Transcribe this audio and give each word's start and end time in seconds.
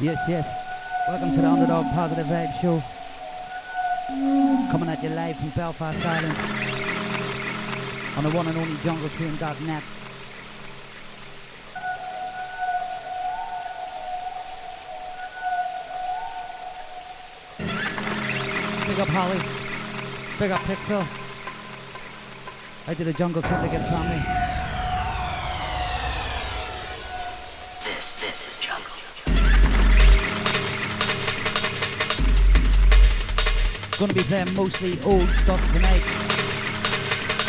Yes, 0.00 0.28
yes. 0.28 0.46
Welcome 1.08 1.34
to 1.34 1.40
the 1.40 1.48
Underdog 1.48 1.84
Positive 1.86 2.26
Vibe 2.26 2.60
Show. 2.60 2.80
Coming 4.70 4.88
at 4.88 5.02
you 5.02 5.08
live 5.08 5.36
from 5.36 5.48
Belfast 5.50 6.06
Island 6.06 6.38
on 8.16 8.22
the 8.22 8.30
one 8.30 8.46
and 8.46 8.56
only 8.56 8.76
JungleTrain.net. 8.76 9.82
Big 18.86 19.00
up 19.00 19.08
Holly. 19.08 19.40
Big 20.38 20.50
up 20.52 20.60
Pixel. 20.60 21.04
I 22.86 22.94
did 22.94 23.08
a 23.08 23.12
Jungle 23.12 23.42
Syndicate 23.42 23.82
family. 23.88 24.47
Gonna 33.98 34.14
be 34.14 34.22
playing 34.22 34.54
mostly 34.54 34.96
old 35.04 35.28
stuff 35.28 35.60
tonight. 35.72 36.04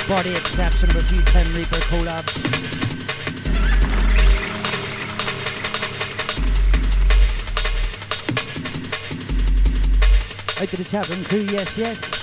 Body 0.09 0.31
exception 0.31 0.89
of 0.89 0.95
a 0.95 1.01
few 1.03 1.21
Tim 1.21 1.53
Reaper 1.53 1.75
collabs. 1.91 2.59
Out 10.59 10.67
to 10.69 10.77
the 10.77 10.83
chat 10.85 11.07
room 11.07 11.23
crew, 11.25 11.45
yes, 11.51 11.77
yes. 11.77 12.18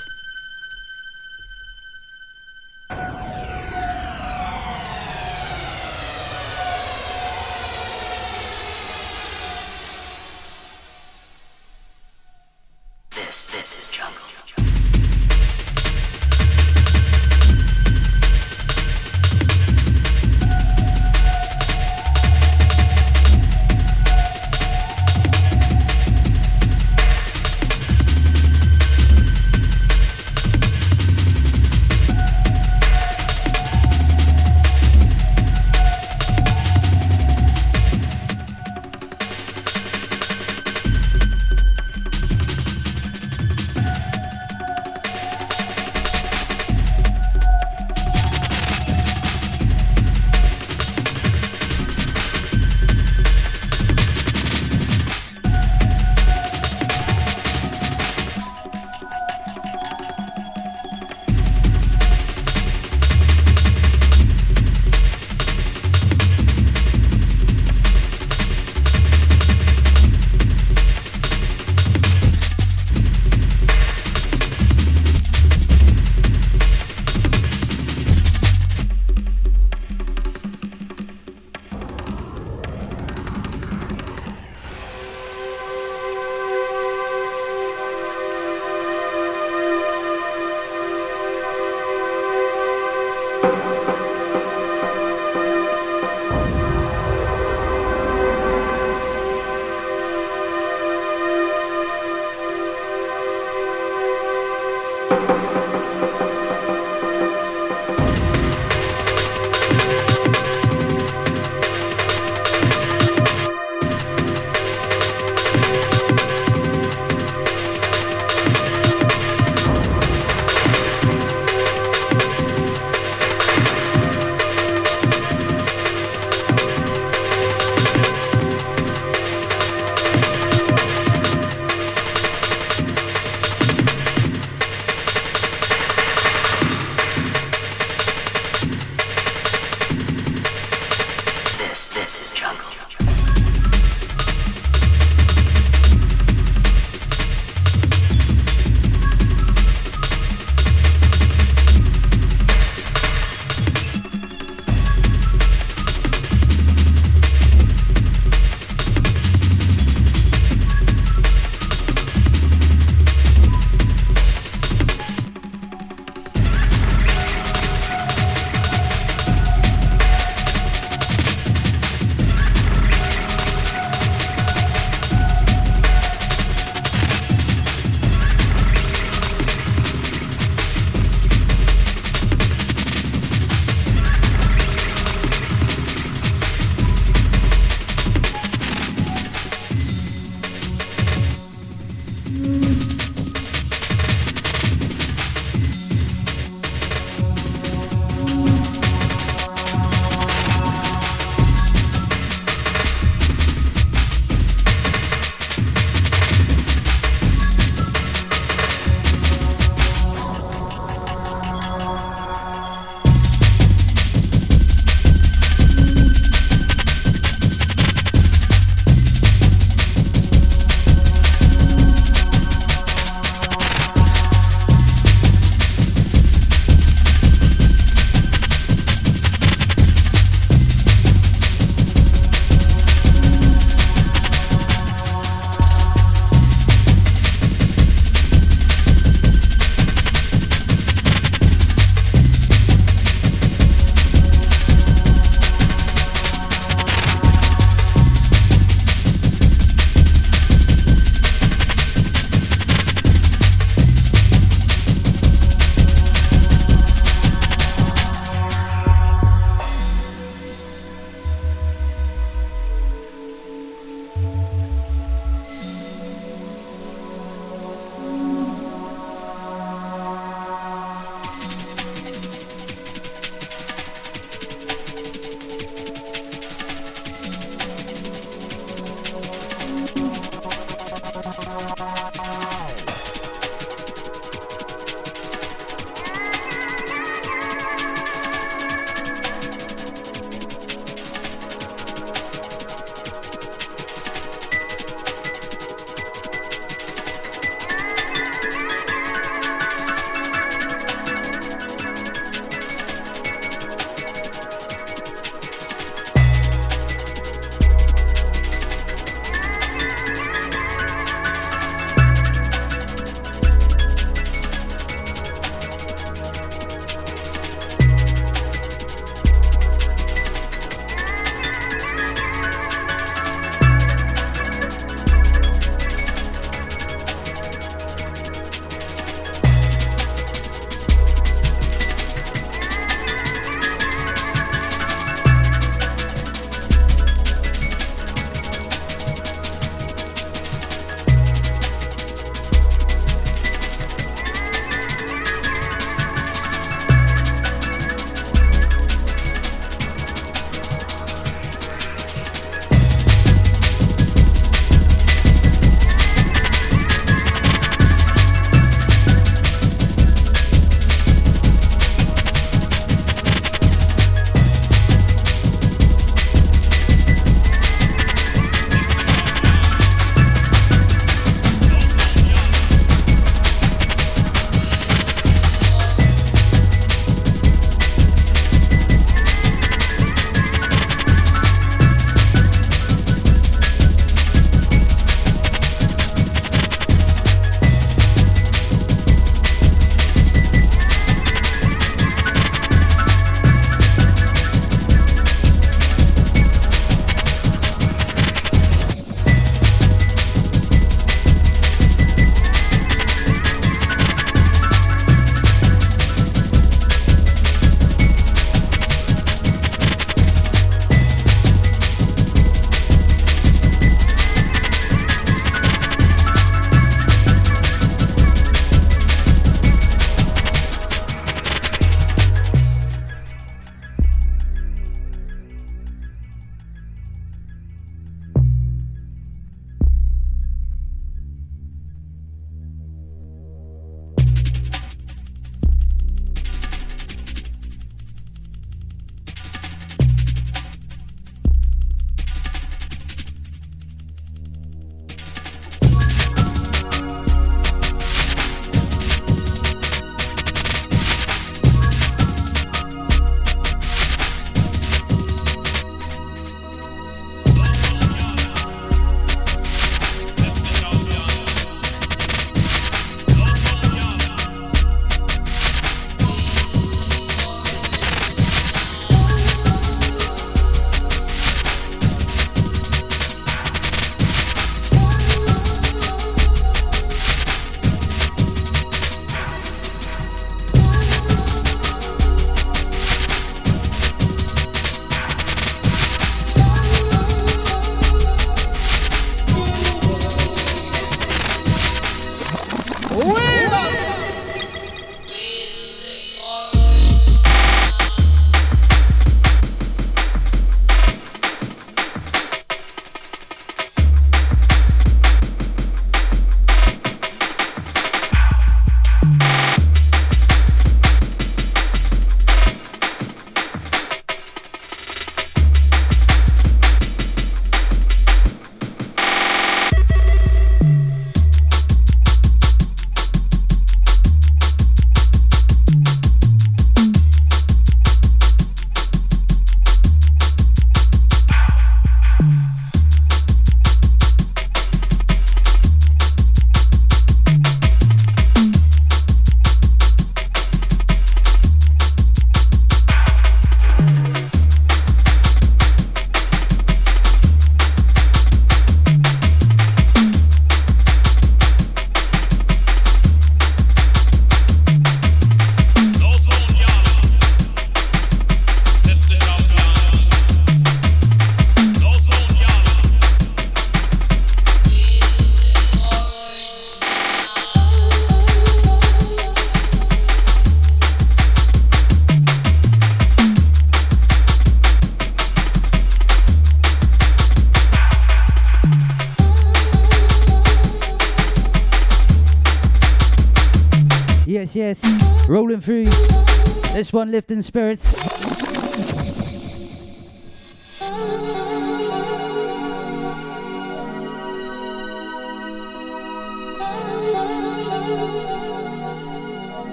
This 586.96 587.12
one 587.12 587.30
lifting 587.30 587.62
spirits. 587.62 588.45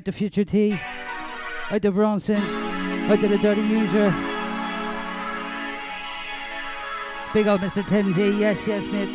Out 0.00 0.06
the 0.06 0.12
Future 0.12 0.46
T. 0.46 0.80
Out 1.70 1.82
the 1.82 1.90
Bronson. 1.90 2.36
Out 3.10 3.20
to 3.20 3.28
the 3.28 3.36
Dirty 3.36 3.60
User. 3.60 4.10
Big 7.34 7.46
old 7.46 7.60
Mr. 7.60 7.86
Tim 7.86 8.14
G. 8.14 8.30
Yes, 8.40 8.66
yes, 8.66 8.86
mate. 8.86 9.10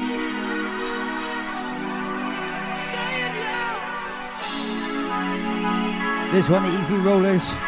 This 6.32 6.48
one, 6.50 6.62
the 6.62 6.80
E-Z 6.80 6.94
Rollers. 6.98 7.65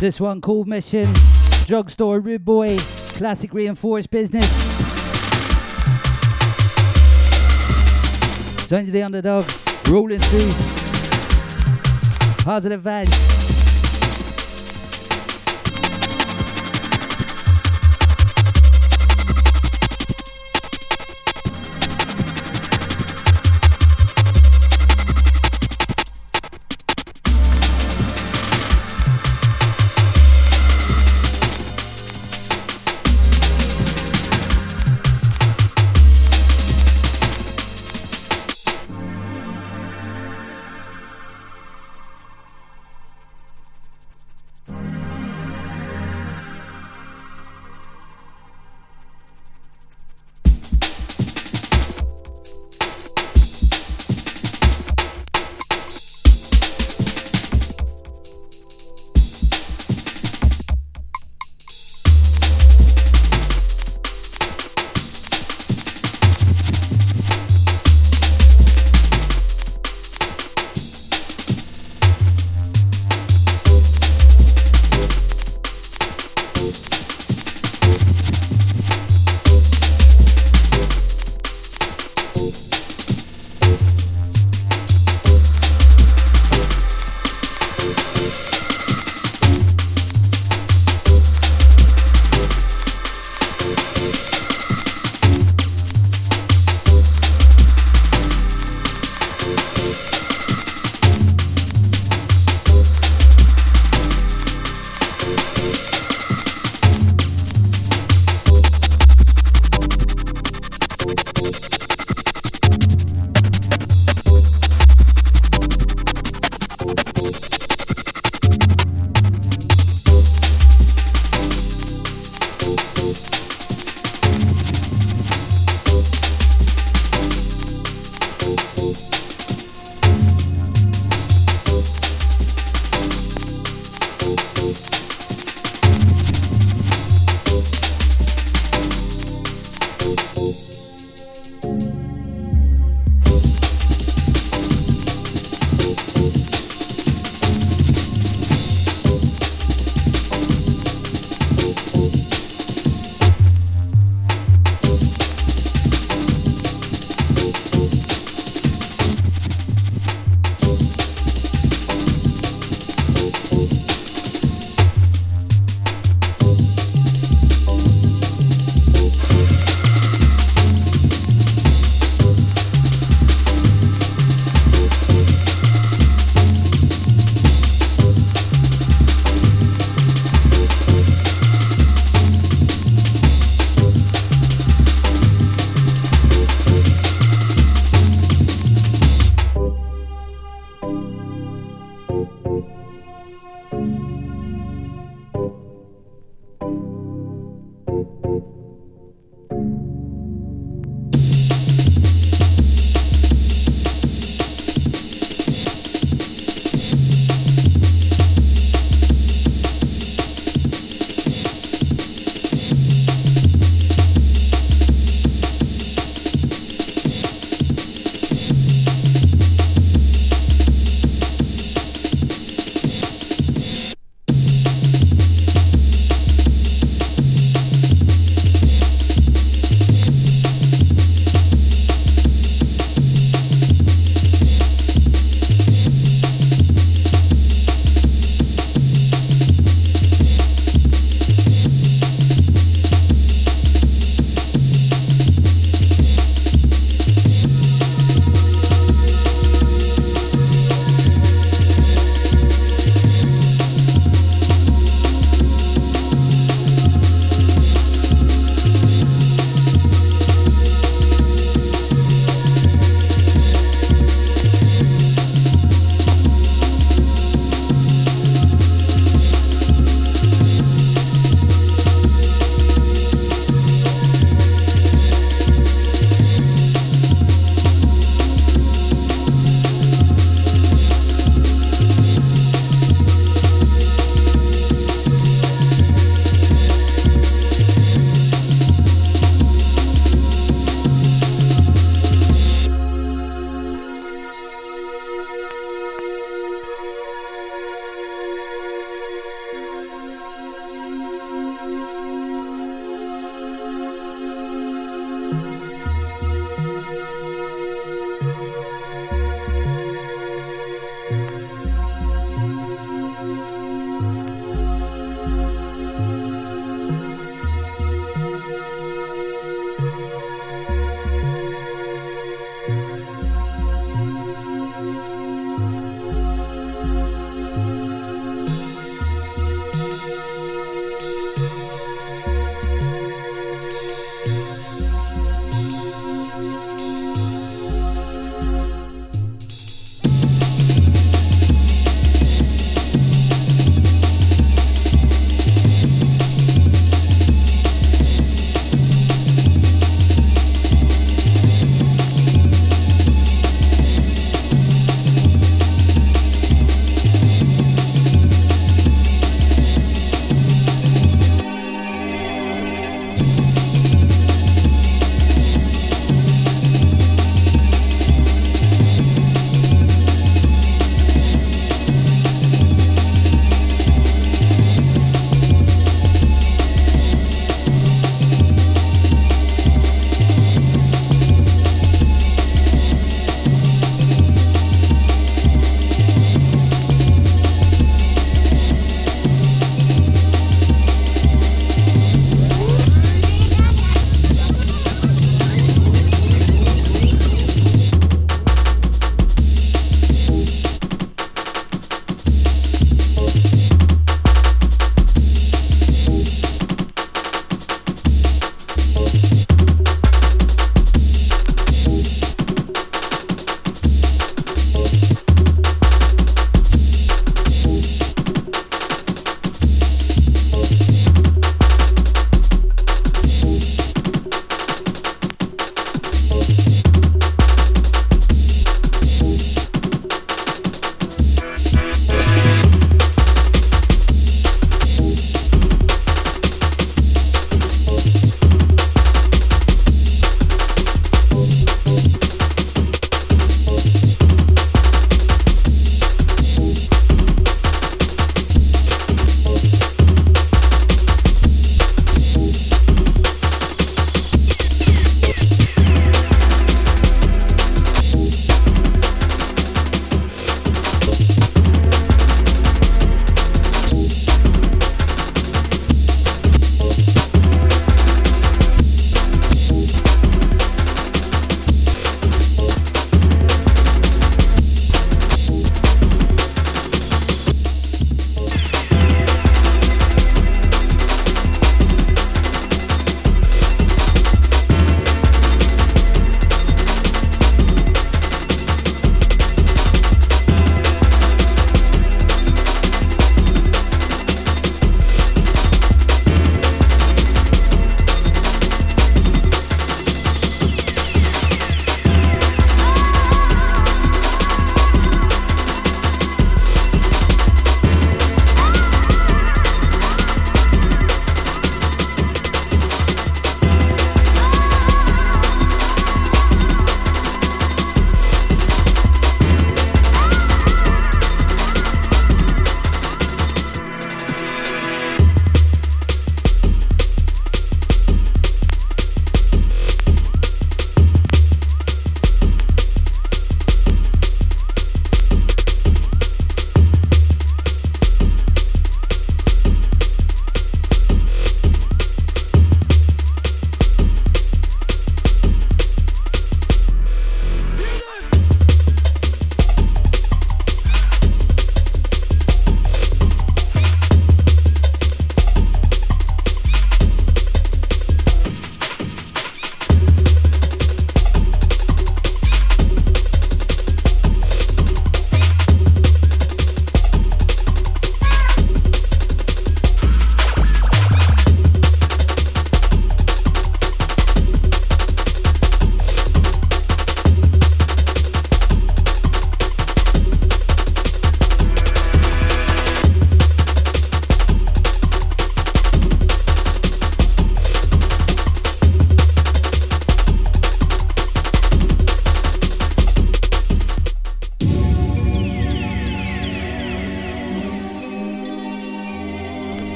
This 0.00 0.18
one 0.18 0.40
Cold 0.40 0.66
Mission, 0.66 1.12
Drugstore 1.66 2.20
Rude 2.20 2.42
Boy, 2.42 2.78
Classic 2.78 3.52
Reinforced 3.52 4.10
Business. 4.10 4.48
Sign 8.66 8.86
to 8.86 8.90
the 8.90 9.02
underdog, 9.02 9.46
rolling 9.88 10.20
through. 10.20 10.52
Positive 12.42 12.80
vibes. 12.80 13.49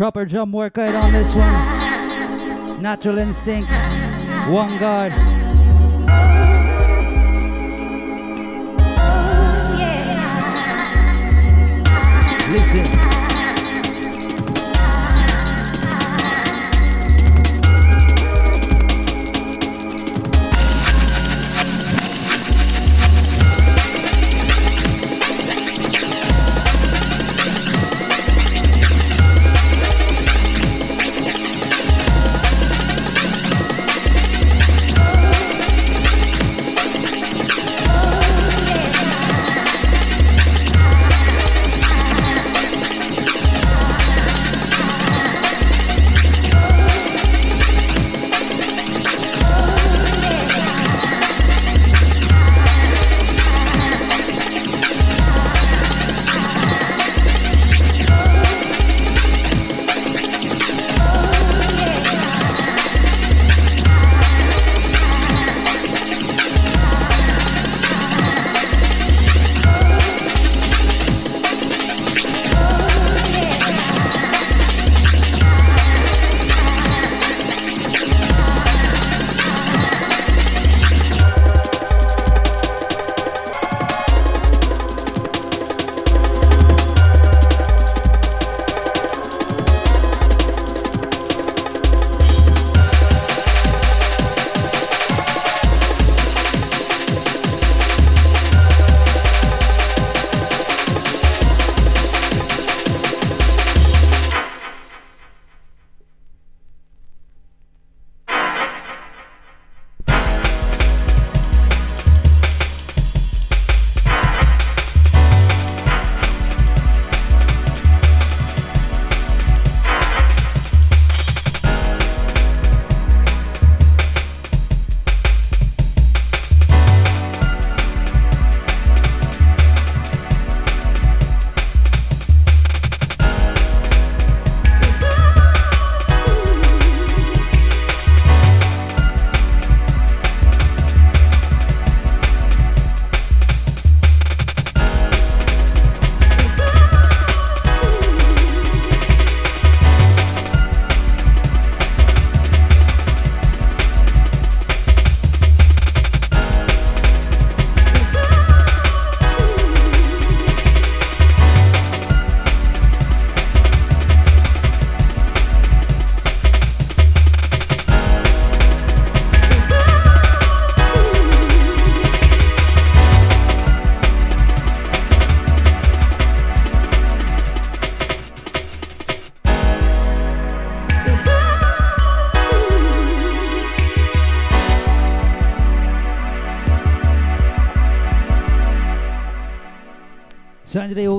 Proper 0.00 0.24
drum 0.24 0.50
workout 0.50 0.94
on 0.94 1.12
this 1.12 1.28
one. 1.34 2.80
Natural 2.82 3.18
instinct. 3.18 3.68
One 4.48 4.78
God. 4.78 5.12
Listen. 12.50 12.99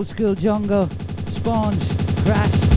Old 0.01 0.07
school 0.07 0.33
jungle, 0.33 0.89
sponge, 1.29 1.87
crash. 2.25 2.70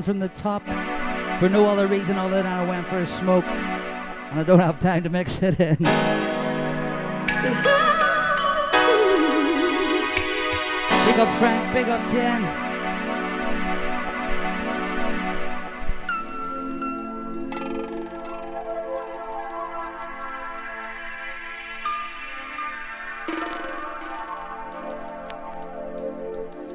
One 0.00 0.04
from 0.06 0.18
the 0.18 0.28
top 0.30 0.62
for 1.38 1.50
no 1.50 1.66
other 1.66 1.86
reason 1.86 2.16
other 2.16 2.36
than 2.36 2.46
I 2.46 2.64
went 2.64 2.86
for 2.86 3.00
a 3.00 3.06
smoke 3.06 3.44
and 3.44 4.40
I 4.40 4.42
don't 4.42 4.58
have 4.58 4.80
time 4.80 5.02
to 5.02 5.10
mix 5.10 5.42
it 5.42 5.60
in. 5.60 5.76
Big 5.76 5.88
up 11.18 11.38
Frank, 11.38 11.74
big 11.74 11.88
up 11.88 12.10
Jen. 12.10 12.44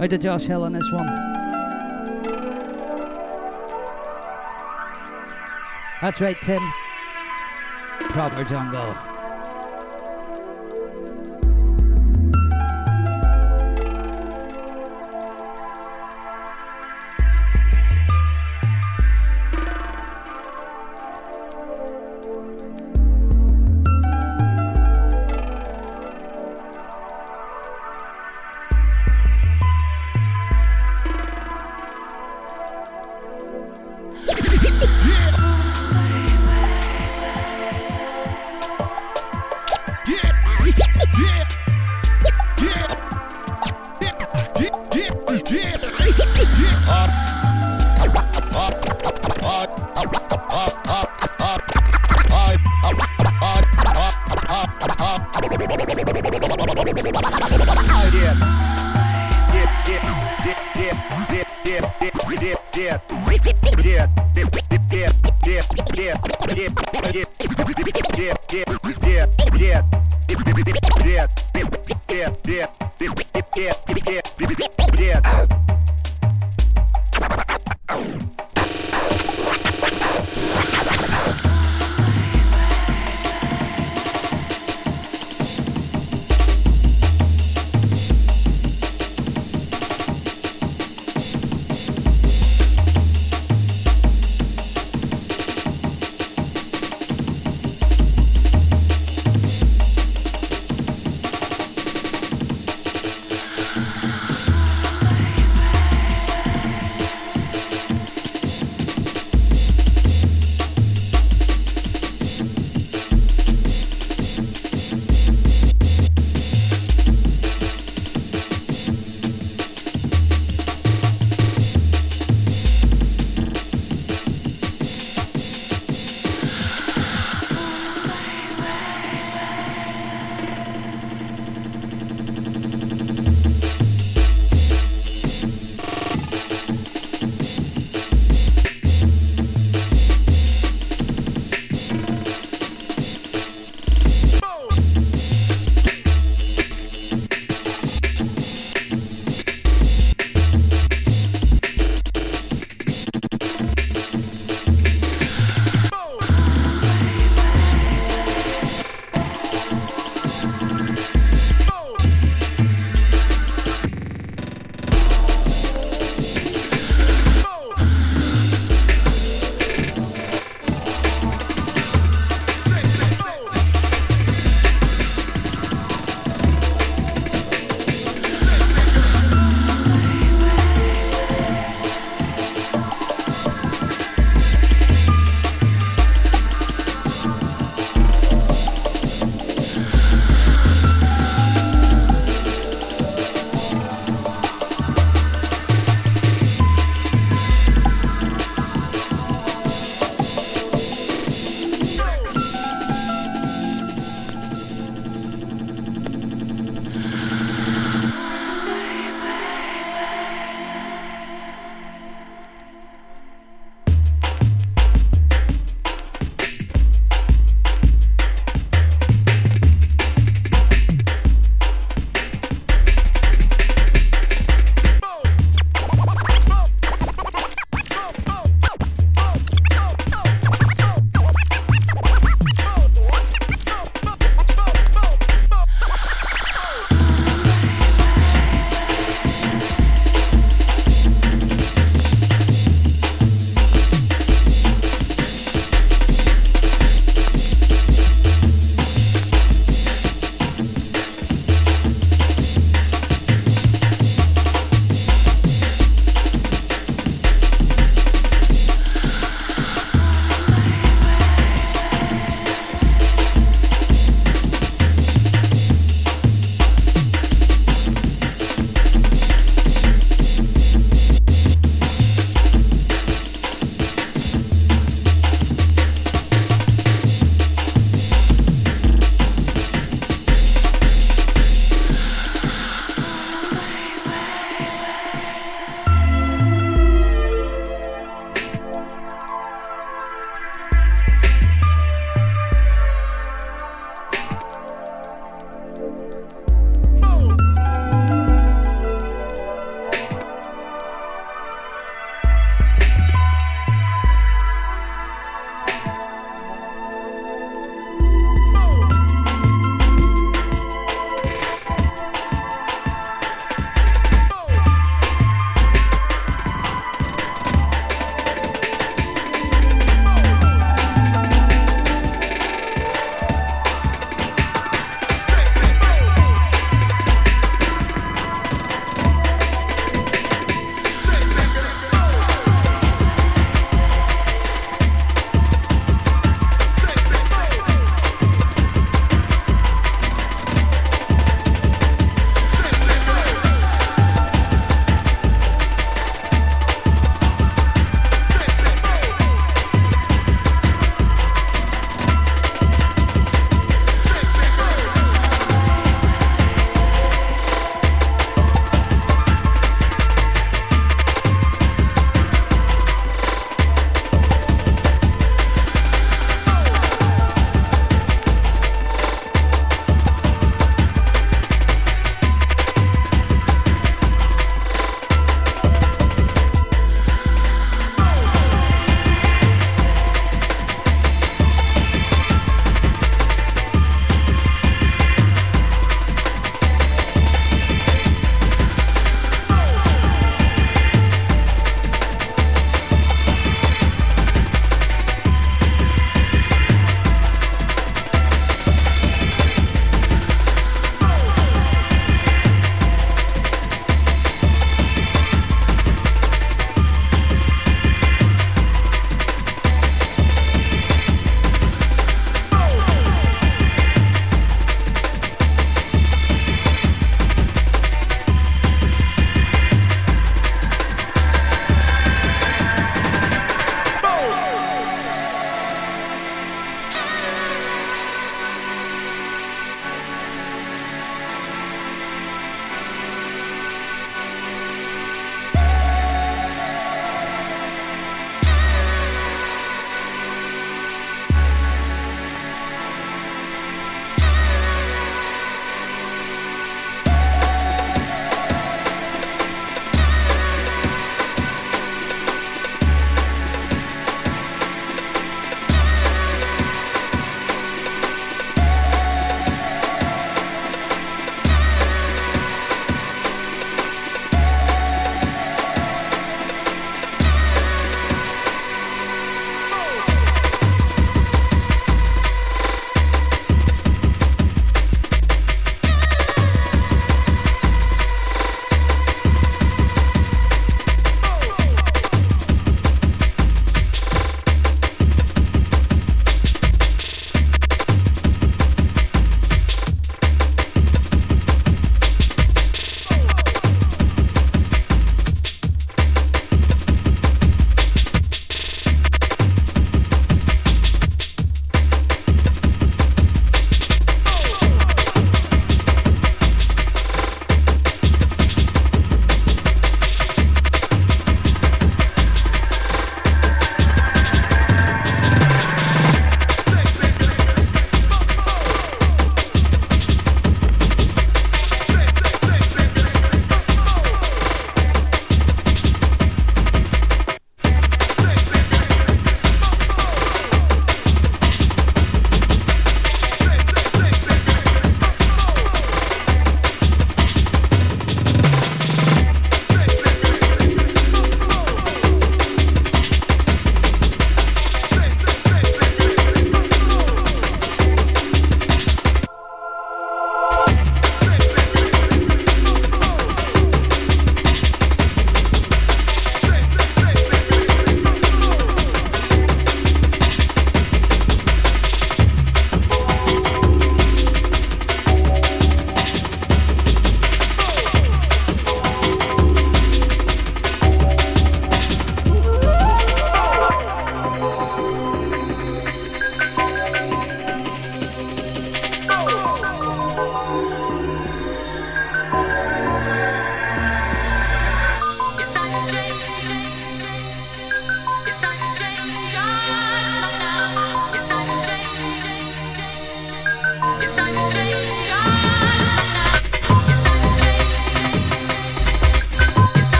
I 0.00 0.06
did 0.06 0.22
Josh 0.22 0.44
Hill 0.44 0.64
on 0.64 0.72
this 0.72 0.90
one. 0.90 1.39
That's 6.00 6.20
right, 6.20 6.40
Tim. 6.40 6.62
Proper 8.10 8.44
jungle. 8.44 9.09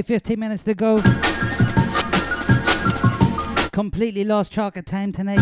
Okay, 0.00 0.14
15 0.14 0.40
minutes 0.40 0.62
to 0.62 0.74
go. 0.74 0.96
Completely 3.70 4.24
lost 4.24 4.50
track 4.50 4.78
of 4.78 4.86
time 4.86 5.12
tonight. 5.12 5.36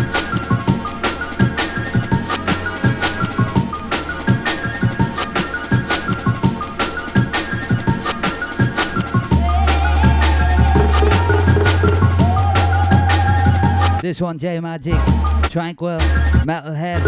This 14.01 14.19
one, 14.19 14.37
J 14.39 14.57
Majik, 14.57 15.49
Tranquil, 15.49 15.99
Metalhead. 16.43 16.99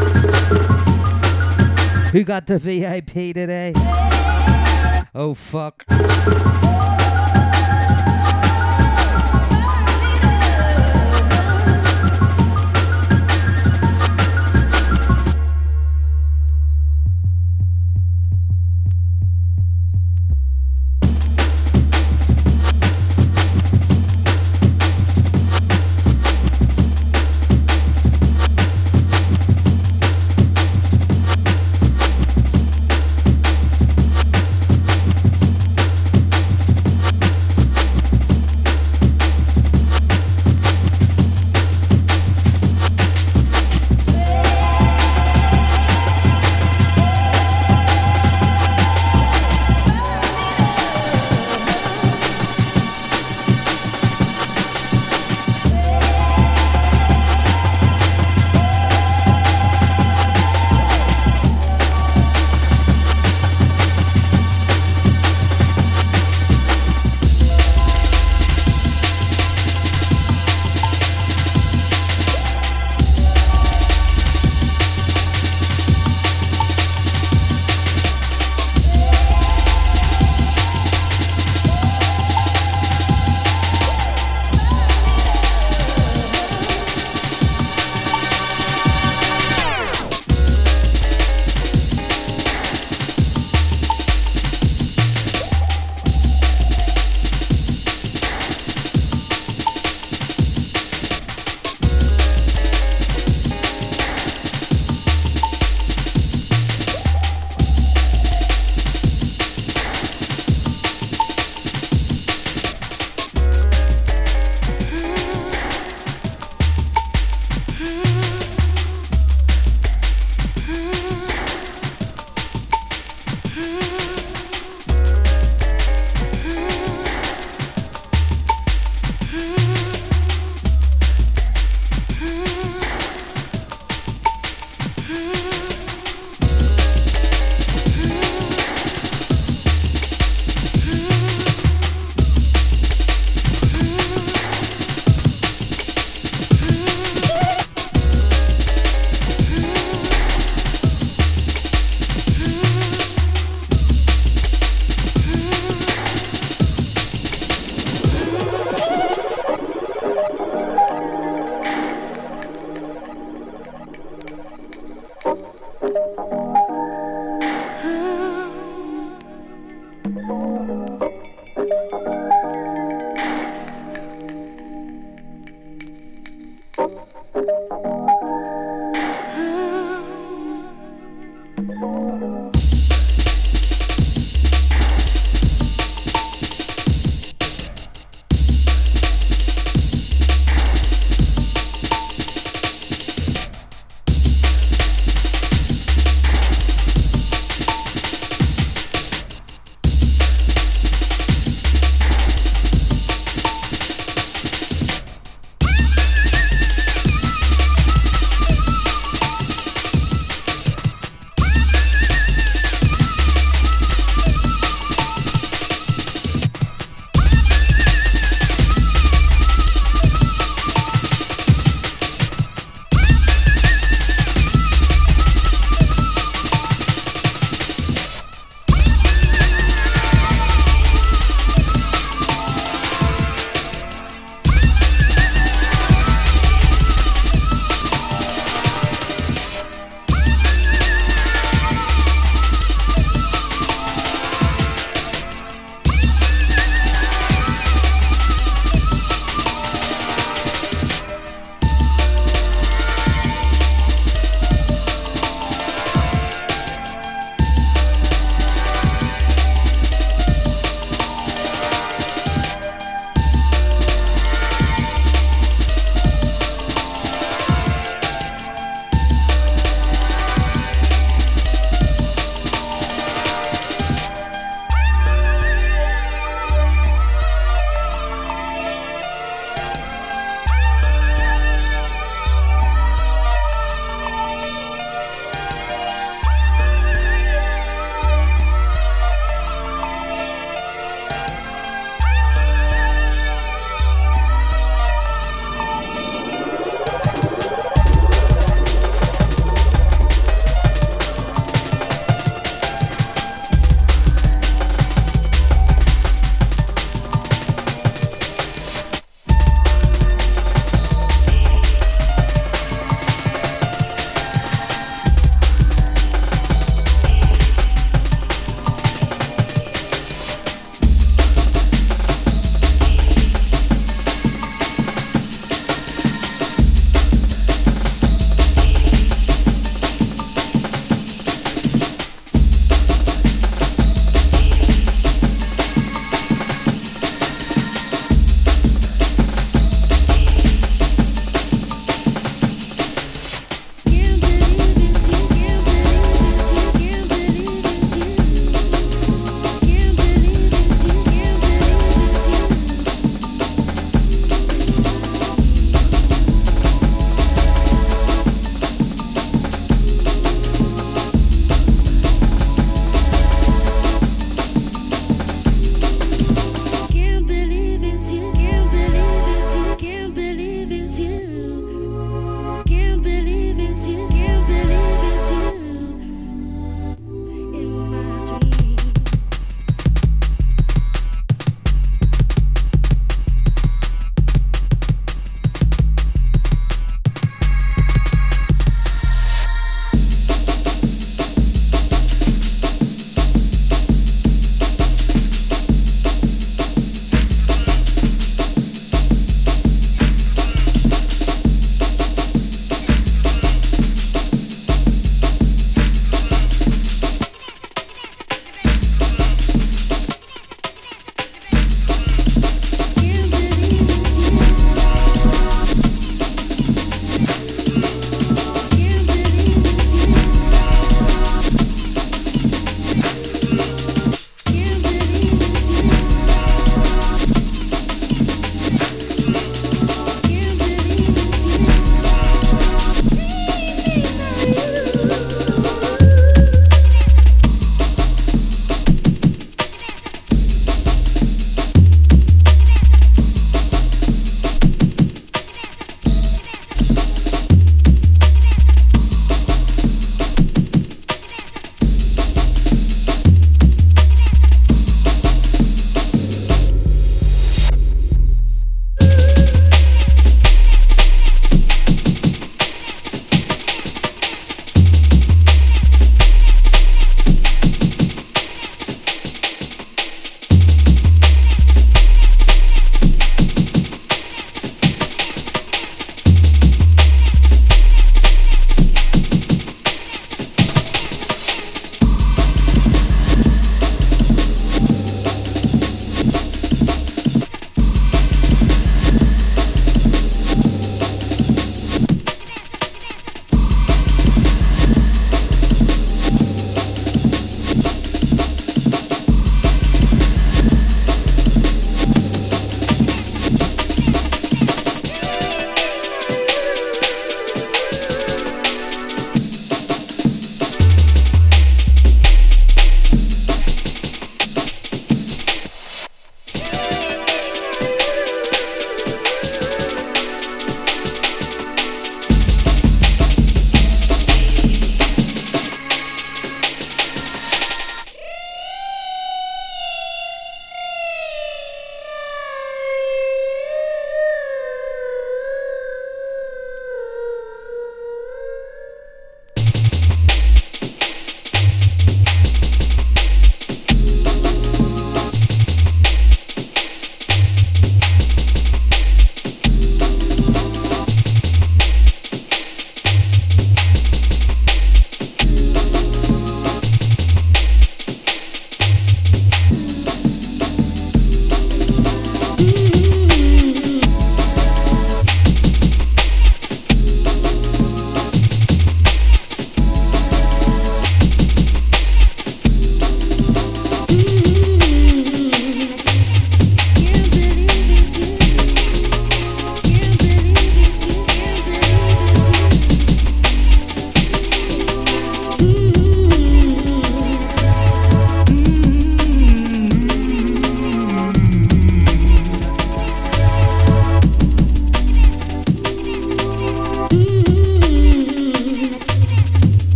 Who 2.14 2.24
got 2.24 2.48
the 2.48 2.60
VIP 2.60 3.34
today? 3.34 3.74
Oh 5.14 5.34
fuck. 5.34 5.84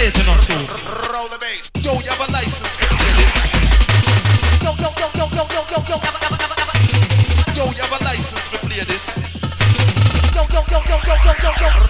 Years 0.00 0.12
I 0.12 0.12
hate 0.12 0.18
you 0.18 0.24
know 0.24 0.36
so. 0.36 0.54
Roll 1.12 1.28
the 1.28 1.38
bass. 1.38 1.70
Yo, 1.82 1.92
you 1.92 2.10
have 2.10 2.28
a 2.28 2.32
license 2.32 2.76
to 2.76 2.86
play 2.88 3.12
this. 3.20 3.52
Yo, 4.62 4.72
yo, 4.76 4.88
yo, 4.98 5.08
yo, 5.14 5.26
yo, 5.36 5.44
yo, 5.52 5.64
yo, 5.68 5.80
yo, 5.88 5.96
Yo, 7.54 7.64
you 7.70 7.82
have 7.82 8.00
a 8.00 8.04
license 8.04 8.48
to 8.50 8.58
play 8.66 8.84
this. 8.84 9.04
yo, 10.34 10.42
yo, 10.48 10.64
yo, 10.70 10.80
yo, 10.88 10.96
yo, 11.04 11.14
yo, 11.24 11.34
yo, 11.42 11.50
yo. 11.60 11.89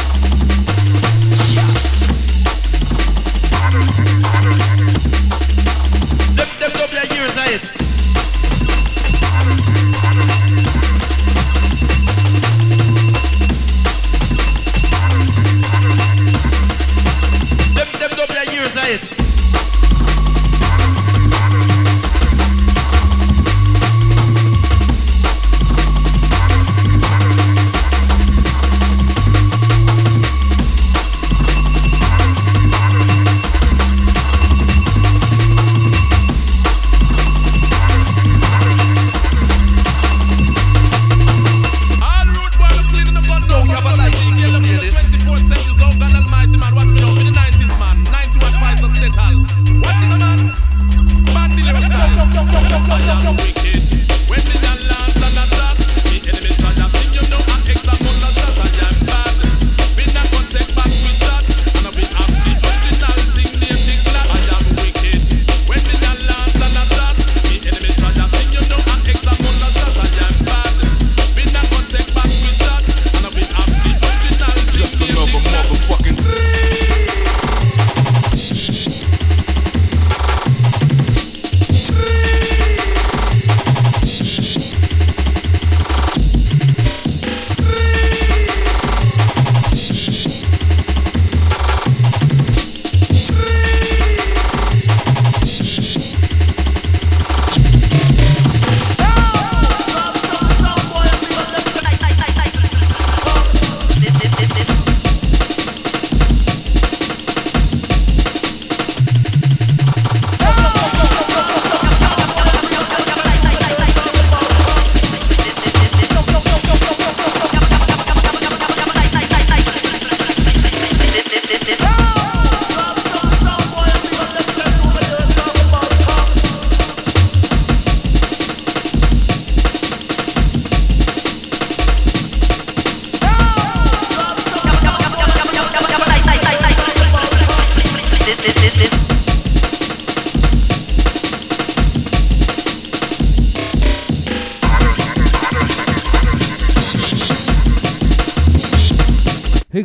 Them, 6.61 6.71
double 6.73 6.93
your 6.93 7.05
years 7.05 7.33
hate. 7.33 7.61
Them, 17.73 17.87
them 17.99 18.11
double 18.15 18.35
your 18.35 18.53
years 18.53 18.77
I 18.77 19.20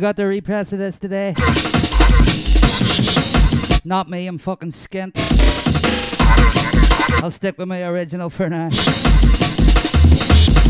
got 0.07 0.15
the 0.15 0.25
repress 0.25 0.71
of 0.71 0.79
this 0.79 0.97
today? 0.97 1.33
Not 3.83 4.09
me, 4.09 4.25
I'm 4.25 4.37
fucking 4.37 4.71
skint. 4.71 5.11
I'll 7.21 7.29
stick 7.29 7.57
with 7.57 7.67
my 7.67 7.83
original 7.83 8.29
for 8.29 8.47
now. 8.47 8.69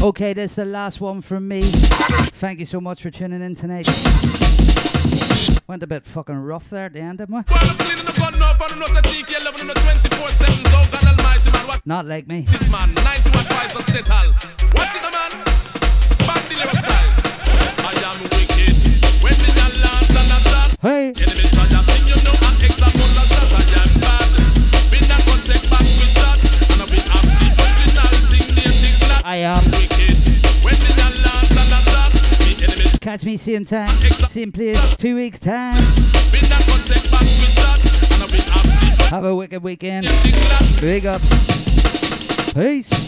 Okay, 0.02 0.34
this 0.34 0.52
is 0.52 0.56
the 0.56 0.66
last 0.66 1.00
one 1.02 1.22
from 1.22 1.48
me. 1.48 1.62
Thank 1.62 2.60
you 2.60 2.66
so 2.66 2.82
much 2.82 3.04
for 3.04 3.12
tuning 3.12 3.44
in 3.44 3.54
tonight. 3.54 3.88
Went 5.68 5.84
a 5.84 5.88
bit 5.88 6.08
fucking 6.08 6.36
rough 6.36 6.72
there 6.72 6.88
at 6.88 6.94
the 6.94 7.00
end, 7.00 7.20
didn't 7.20 7.36
we? 7.36 7.44
Not 11.86 12.08
like 12.08 12.26
me. 12.26 12.42
This 12.42 12.72
man, 12.72 12.92
that. 29.08 29.22
I 29.26 29.38
am 29.38 29.58
Catch 33.00 33.24
me 33.24 33.38
same 33.38 33.66
time, 33.66 33.88
same 33.88 34.52
place, 34.52 34.96
two 34.98 35.16
weeks 35.16 35.40
time. 35.40 35.74
have 39.10 39.24
a 39.24 39.34
wicked 39.34 39.64
weekend. 39.64 40.06
Big 40.82 41.06
up. 41.06 41.22
Peace. 42.54 43.07